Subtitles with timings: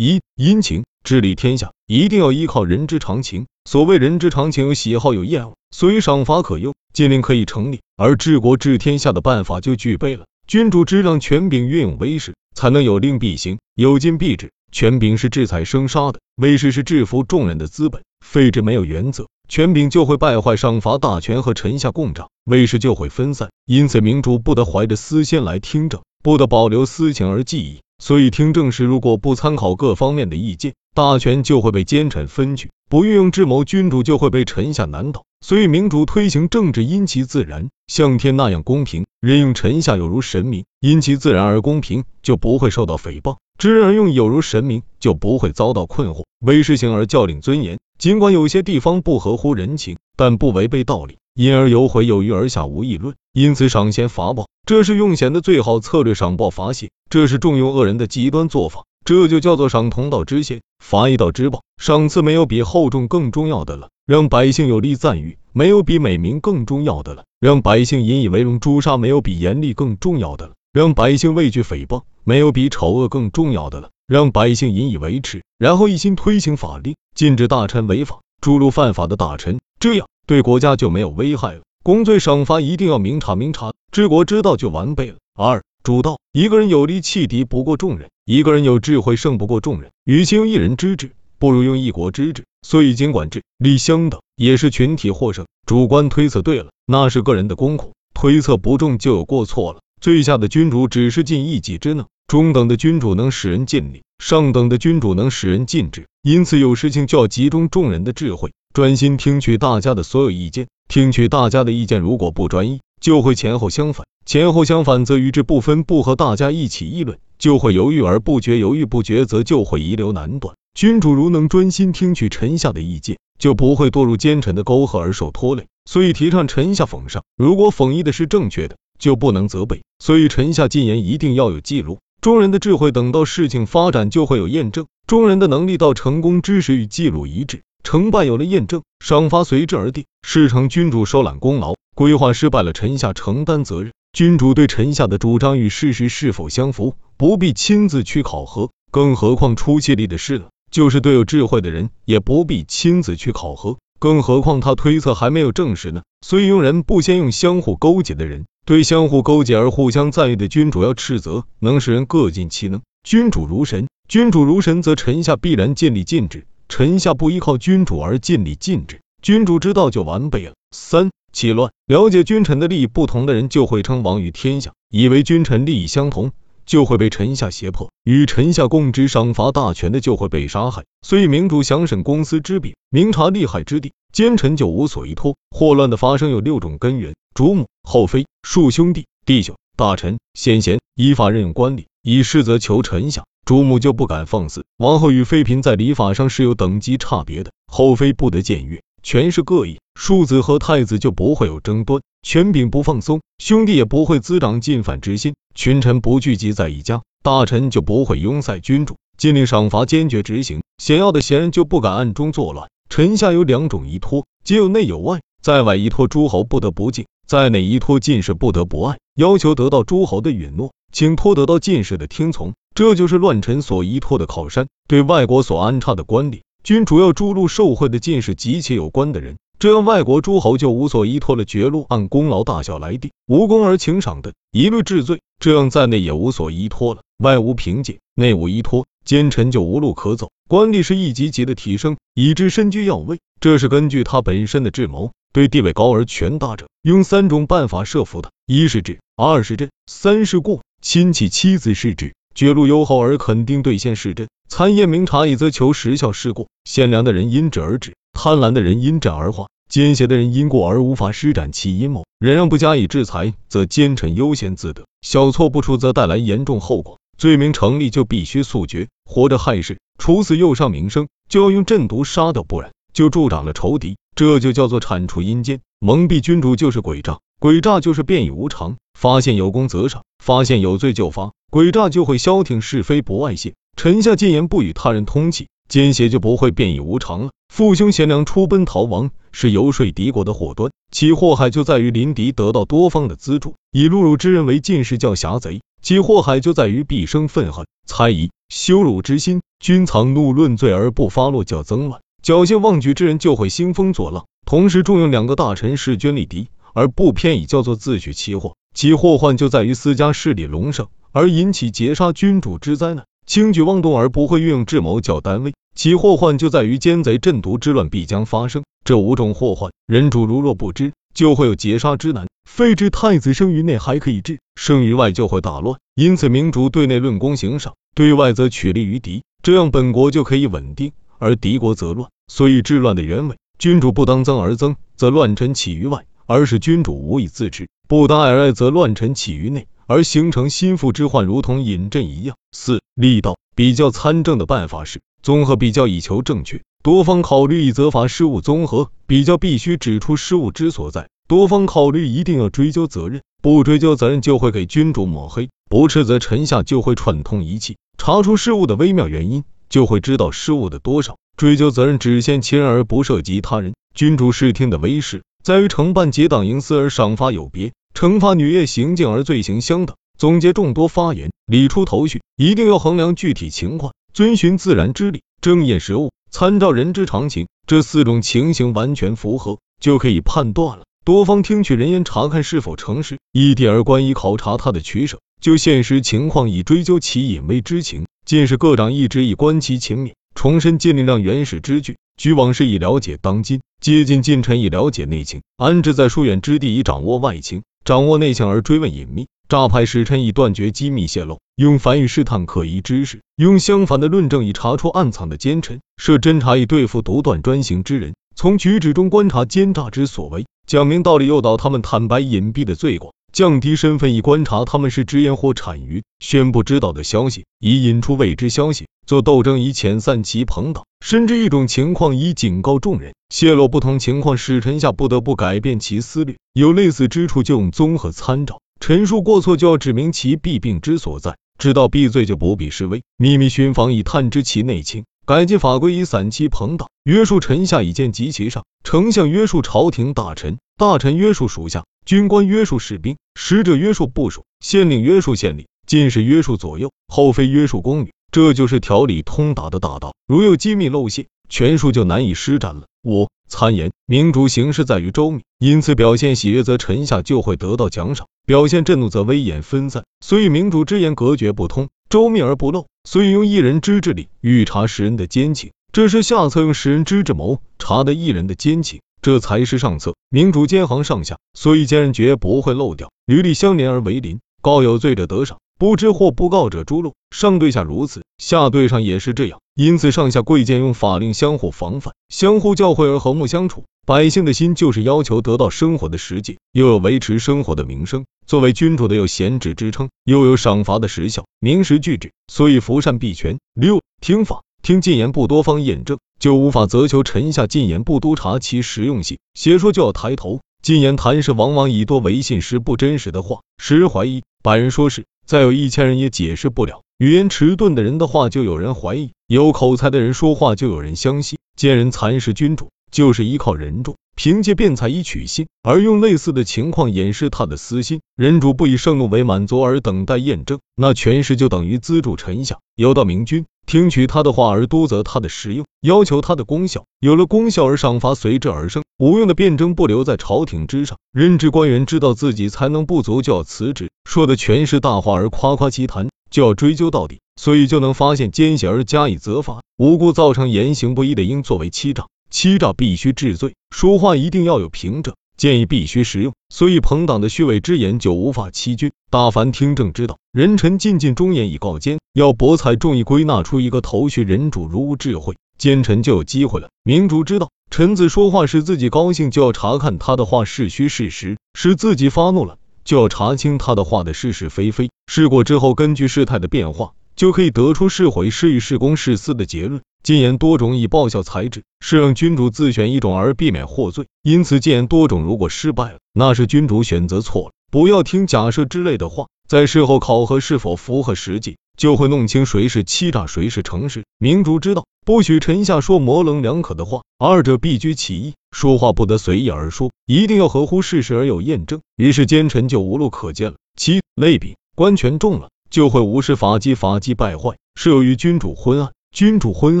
[0.00, 3.48] 一、殷勤治理天下，一定要依靠人之常情。
[3.68, 10.24] 所谓人之常情，有喜好，有厌恶，所以赏罚可用，禁令可以成立，而治国治天下的办法就具备了。
[10.46, 14.52] 君主之让权柄运用威势，才能有令必行，有禁必止。
[14.70, 18.02] 权柄是制裁生杀的，威势是制服众人的资本。
[18.24, 23.50] 废止没有原则，权柄就会败坏；赏罚大权和臣下共掌，威势就会分散。
[23.66, 27.80] 因此，明主不得怀着私心来听政，不得保留私情而记议。
[27.98, 35.24] 所以，听政时如果不参考各方面的意见，大权就会被奸臣分去；不运用智谋，君主就会被臣下难倒。
[35.44, 46.22] 所以，明主推行政治，因其自然，像天那样公平；任用臣下，有如神明，因其自然而公平，就不会受到诽谤；知人而用，有如神明，就不会遭到困惑。
[46.40, 53.14] 威势行而教领尊严，尽管有些地方不合乎人情，但不违背道理，因而有悔有余而下无议论。
[53.32, 58.86] 因此，赏贤罚暴，这是用贤的最好策略；赏暴罚贤，这是重用恶人的极端做法。
[59.04, 61.62] 这就叫做赏同道之贤，罚一道之暴。
[61.80, 68.58] 赏赐没有比厚重更重要的了，让百姓有力赞誉；没有比美名更重要的了，让百姓引以为荣。
[68.58, 73.90] 诛杀没有比严厉更重要的了，让百姓畏惧诽谤；没有比丑恶更重要的了。
[74.08, 81.62] 让百姓引以为耻，然后一心推行法令，禁止大臣违法，诛戮犯法的大臣，这样对国家就没有危害了。
[81.82, 85.16] 公罪赏罚一定要明察明察，治国之道就完备了。
[85.34, 89.90] 二主道，一个人有力气敌不过众人，一个人有智慧胜不过众人。
[90.04, 92.44] 与其用一人之智，不如用一国之智。
[92.60, 95.46] 所以尽管智力相等，也是群体获胜。
[95.64, 99.80] 主观推测对了，那是个人的功苦；推测不中，就有过错了。
[99.98, 102.04] 最下的君主只是尽一己之能。
[102.26, 106.06] 中等的君主能使人尽力，上等的君主能使人尽职。
[106.20, 110.68] 因此，有事情就要集中众人的智慧，专心听取大家的所有意见。
[110.86, 120.54] 听取大家的意见，如果不专一，就会前后相反；前后相反，则与之不分，不和大家一起议论，就会犹豫而不决；犹豫不决，则就会遗留难断。
[120.74, 125.66] 君主如能专心听取臣下的意见，就不会堕入奸臣的沟壑而受拖累。
[125.84, 127.24] 所以，提倡臣下奉上。
[127.36, 129.82] 如果讽议的是正确的，就不能责备。
[129.98, 131.98] 所以，臣下进言一定要有记录。
[132.20, 140.04] 众人的智慧，等到事情发展就会有验证；众人的能力到成功之时与记录一致，成败有了验证，赏罚随之而定。
[140.20, 143.92] 事成，君主收揽功劳；规划失败了，臣下承担责任。
[144.12, 148.68] 君主对臣下的主张与事实是否相符，不必亲自去考核。
[148.90, 153.78] 更何况出气力的事了，就是对有智慧的人，也不必亲自去考核。
[153.98, 156.02] 更何况他推测还没有证实呢。
[156.20, 158.44] 所以用人不先用相互勾结的人。
[158.66, 162.82] 对相互勾结而互相赞誉的君主要斥责，能使人各尽其能。
[163.02, 170.52] 君主如神，君主如神，则臣下必然尽力尽职；臣下不依靠君主而尽力尽职，君主之道就完备了。
[170.70, 176.30] 三、起乱，了解君臣的利益不同的人就会称王于天下，以为君臣利益相同，
[176.66, 180.84] 就会被臣下胁迫；与臣下共执赏罚大权的就会被杀害。
[181.00, 185.36] 所以明主想审公私之柄，明察利害之地，奸臣就无所依托。
[185.50, 187.14] 祸乱的发生有六种根源。
[187.34, 193.22] 主母、后妃、庶兄弟、弟兄、大臣、先贤，依法任用官吏，以事则求臣下。
[193.44, 194.64] 主母就不敢放肆。
[194.78, 199.78] 王后与妃嫔在礼法上是有等级差别的，后妃不得僭越，权势各异。
[199.94, 205.36] 庶子和太子就不会有争端，权柄不放松，兄弟也不会滋长进犯之心。
[205.54, 208.96] 群臣不聚集在一家，大臣就不会拥塞君主。
[209.16, 212.68] 禁令赏罚坚决执行，显要的贤人就不敢暗中作乱。
[212.90, 217.06] 臣下有两种依托，皆有内有外，在外依托诸侯不得不敬。
[217.28, 224.66] 在内依托进士不得不爱，要求得到诸侯的允诺，请托得到进士的听从，这就是乱臣所依托的靠山。
[224.88, 231.44] 对外国所安插的官吏，均主要诛戮受贿的进士及其有关的人，这样外国诸侯就无所依托了。
[231.44, 235.20] 绝禄按功劳大小来定，无功而请赏的，一律治罪。
[235.40, 240.30] 这样在内也无所依托了，外无凭借，内无依托，奸臣就无路可走。
[240.48, 245.12] 官吏是一级级的提升，以致身居要位，这是根据他本身的智谋。
[245.32, 250.62] 对地位高而权大者，用三种办法设伏的：一是治，二是镇，三是过。
[250.80, 254.28] 亲戚妻子是指，绝禄优厚而肯定兑现是镇。
[254.48, 256.46] 参验明察，以则求时效是过。
[256.64, 262.04] 贤良的人因治而止，贪婪的人因战而化，奸邪的人因过而无法施展其阴谋。
[262.18, 266.98] 忍让不加以制裁，则奸臣优先自得；小错不出，则带来严重后果。
[267.18, 273.96] 罪名成立就必须速决，活着害事，处死又伤名声，就要用阵毒杀掉，不然就助长了仇敌。
[274.18, 278.76] 这就叫做铲除阴间，蒙蔽君主就是诡诈，诡诈就是变异无常。
[278.98, 281.30] 发现有功则赏，发现有罪就罚。
[281.52, 283.54] 诡诈就会消停是非，不外泄。
[283.76, 287.30] 臣下进言不与他人通气，奸邪就不会变异无常了。
[287.54, 290.72] 父兄贤良出奔逃亡，是游说敌国的祸端。
[290.90, 299.42] 其祸害就在于临敌得到多方的资助，以碌碌之人为进士叫侠贼，其祸害就在于必生愤恨、猜疑、羞辱之心。
[299.60, 302.00] 君藏怒论罪而不发落，叫增乱。
[302.22, 308.54] 侥幸妄举之人就会兴风作浪，同时重用两个大臣势均力敌，而不偏倚，叫做自取其祸。
[308.74, 318.64] 其祸患就在于私家势力隆盛，而引起劫杀君主之灾难；轻举妄动而不会运用智谋较单位，其祸患就在于奸贼阵毒之乱必将发生。
[318.84, 322.26] 这五种祸患，人主如若不知，就会有劫杀之难。
[322.50, 325.78] 废置太子生于内还可以治，生于外就会大乱。
[325.94, 330.92] 因此，明主对内论功行赏，对外则取利于敌，这样本国就可以稳定。
[331.18, 342.36] 而敌国则乱，所以治乱的原委，君主不当增而增，则乱臣起于外；而使君主无以自治，不当爱而爱，则乱臣起于内，而形成心腹之患，如同引阵一样。
[342.52, 359.44] 四力道比较参政的办法是综合比较以求正确，多方考虑以责罚失误；综合比较必须指出失误之所在，多方考虑一定要追究责任，不追究责任就会给君主抹黑，不斥责臣下就会串通一气，查出失误的微妙原因。
[359.68, 363.74] 就会知道失误的多少，追究责任只限其人而不涉及他人。
[363.94, 369.96] 君主视听的威势在于惩办结党营私而赏罚有别，惩罚女业行径而罪行相等。
[370.16, 380.84] 总结众多发言，理出头绪，一定要衡量具体情况，遵循自然之理，正验实物，参照人之常情，这四种情形完全符合，就可以判断了。
[381.04, 388.06] 多方听取人言，查看是否诚实，依地而观，以考察他的取舍，就现实情况以追究其隐微之情。
[388.28, 413.14] 进士各长一职以观其情面，重申尽力让原始之句，举往事以了解当今，接近近臣以了解内情，安置在疏远之地以掌握外情，掌握内情而追问隐秘，诈派使臣以断绝机密泄露，用反语试探可疑之事，用相反的论证以查出暗藏的奸臣，设侦查以对付独断专行之人，从举止中观察奸诈之所为，讲明道理诱导他们坦白隐蔽的罪过。
[413.32, 426.36] 降低身份以观察他们是直言或谄语，宣布知道的消息以引出未知消息，做斗争以遣散其朋党，甚至一种情况以警告众人，泄露不同情况使臣下不得不改变其思虑。
[426.54, 441.84] 有类似之处就用综合参照，陈述过错就要指明其弊病之所在，知道避罪就不必示威，秘密寻访以探知其内情，改进法规以散其朋党，约束臣下以见及其上，丞相约束朝廷大臣，大臣约束属下。
[442.06, 450.14] 军官约束士兵，使者约束部属，县令约束县令，进士约束左右，后妃约束宫女，这就是条理通达的大道。
[450.28, 452.84] 如有机密漏泄，权术就难以施展了。
[453.02, 460.04] 五参言，明主行事在于周密，因此表现喜悦，则臣下就会得到奖赏；表现震怒，则威严分散。
[460.24, 462.86] 所以明主之言隔绝不通，周密而不漏。
[463.02, 469.00] 所以用一人之智力预查十人的奸情，这是下策；用十人之智谋查得一人的奸情。
[469.20, 473.10] 这才是上策，明主兼行上下，所以奸人绝不会漏掉。
[473.26, 477.12] 履历相连而为邻，告有罪者得赏，不知或不告者诛戮。
[477.30, 479.60] 上对下如此，下对上也是这样。
[479.74, 483.84] 因此上下贵贱用法令相互防范，相互教诲而和睦相处。
[484.06, 488.24] 百姓的心就是要求得到生活的实际，又有维持生活的名声。
[488.46, 493.58] 作为君主的有贤治之称，又有赏罚的实效，明时俱制，所以福善必全。
[493.74, 494.62] 六听法。
[494.80, 499.38] 听进言不多方验证，就无法责求臣下进言不督查其实用性。
[499.54, 504.42] 邪说就要抬头，进言谈事往往以多为信实不真实的话，使人怀疑。
[504.62, 507.02] 百人说事，再有一千人也解释不了。
[507.18, 511.58] 语言迟钝的人的话，就有人怀疑；有口才的人说话，就有人相信。
[511.76, 514.16] 奸人蚕食君主，就是依靠人众。
[514.36, 518.20] 凭借辩才以取信，而用类似的情况掩饰他的私心。
[518.36, 522.78] 人主不以盛怒为满足而等待验证，那权势就等于资助臣下。
[522.94, 527.06] 有道明君，听取他的话而督责他的实用，要求他的功效。
[527.20, 529.02] 有了功效而赏罚随之而生。
[529.16, 531.16] 无用的辩证不留在朝廷之上。
[531.32, 539.80] 任职官员知道自己才能不足就要辞职，说的全是大话而夸夸其谈，就要追究到底，所以就能发现奸邪而加以责罚。
[539.96, 542.26] 无故造成言行不一的，应作为欺诈。
[542.50, 546.54] 欺诈必须治罪，说话一定要有凭证，建议必须实用。
[546.70, 549.12] 所以朋党的虚伪之言就无法欺君。
[549.30, 554.42] 大凡听政之道，人臣尽尽忠言以告奸，要博采众议，归纳出一个头绪。
[554.42, 556.88] 人主如无智慧，奸臣就有机会了。
[557.02, 565.10] 明主知道臣子说话使自己高兴，就要查看他的话是虚是实；使自己发怒了，就要查清他的话的是是非非。
[565.26, 567.12] 试过之后，根据事态的变化。
[567.36, 570.02] 就可以得出是毁是欲是公是私的结论。
[570.22, 574.26] 禁言多种以报效才智，是让君主自选一种而避免获罪。
[574.42, 577.72] 因此禁言多种如果失败了，那是君主选择错了。
[577.90, 584.24] 不要听假设之类的话，在事后考核是否符合实际，就会弄清谁是欺诈，谁是诚实。
[584.38, 588.54] 明主知道，不许臣下说模棱两可的话，二者必居其一。
[588.70, 592.00] 说话不得随意而说，一定要合乎事实而有验证。
[592.16, 593.76] 于是奸臣就无路可见了。
[593.96, 595.68] 七类比官权重了。
[595.90, 600.00] 就会无视法纪，法纪败坏，是由于君主昏暗，君主昏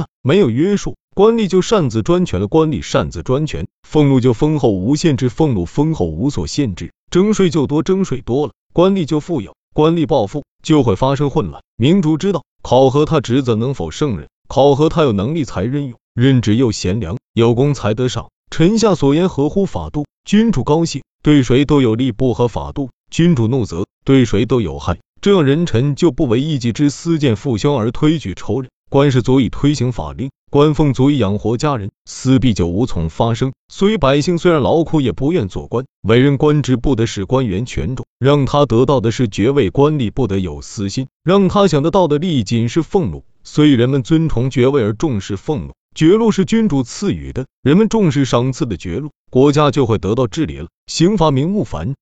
[0.00, 11.62] 暗没有约束，官吏就擅自专权了，官吏擅自专权，俸禄就丰厚无限制，俸禄丰厚无所限制，征税就多，征税多了，官吏就富有，官吏暴富就会发生混乱。
[11.76, 18.28] 明主知道，考核他职责能否胜任，考核他有能力才任用，任职又贤良，有功才得赏。
[18.50, 24.98] 臣下所言合乎法度，君主高兴，对谁都有利；不合法度，君主怒责，对谁都有害。
[25.20, 33.52] 这样人臣就不为一己之私见父兄而推举仇人，官事足以推行法令，官俸足以养活家人，私弊就无从发生。
[33.70, 35.84] 所以百姓虽然劳苦，也不愿做官。
[36.02, 43.24] 委任官职不得使官员权重，让他得到的是爵位；官吏不得有私心，让他想得到的利益仅是俸禄。
[43.44, 45.74] 所以人们尊崇爵位而重视俸禄。
[45.94, 50.68] 爵禄是君主赐予的，人们重视赏赐的爵禄，国家就会得到治理了。
[50.86, 51.94] 刑罚名目繁，